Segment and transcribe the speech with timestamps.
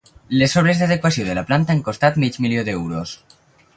[0.41, 3.15] Les obres d'adequació de la planta han costat mig milió d'euros.